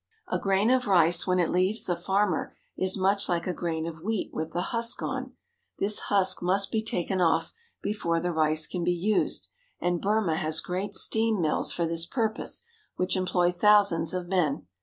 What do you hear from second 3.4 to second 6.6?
a grain of wheat with the husk on. This husk